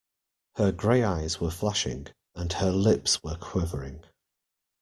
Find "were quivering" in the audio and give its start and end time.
3.21-4.03